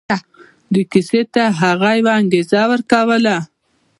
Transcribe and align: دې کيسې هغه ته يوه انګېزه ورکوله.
دې 0.73 0.81
کيسې 0.91 1.21
هغه 1.61 1.81
ته 1.95 1.95
يوه 1.99 2.13
انګېزه 2.19 2.61
ورکوله. 2.71 3.37